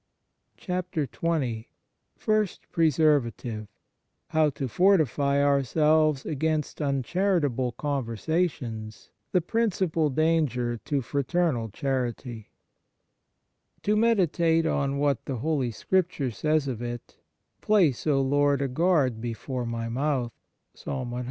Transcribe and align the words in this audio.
XX 0.57 1.65
FIRST 2.17 2.71
PRESERVATIVE 2.71 3.67
How 4.29 4.49
to 4.49 4.67
fortify 4.67 5.43
ourselves 5.43 6.25
against 6.25 6.81
uncharitable 6.81 7.73
conversations, 7.73 9.11
the 9.31 9.41
principal 9.41 10.09
danger 10.09 10.77
to 10.77 11.03
fraternal 11.03 11.69
charity 11.69 12.49
To 13.83 13.95
meditate 13.95 14.65
on 14.65 14.97
what 14.97 15.25
the 15.25 15.35
Holy 15.35 15.69
Scripture 15.69 16.31
says 16.31 16.67
of 16.67 16.81
it:" 16.81 17.17
Place, 17.61 18.07
O 18.07 18.21
Lord, 18.21 18.63
a 18.63 18.67
guard 18.67 19.21
before 19.21 19.67
my 19.67 19.87
mouth" 19.87 20.31
(Ps. 20.73 20.85
cxl.) 20.85 21.19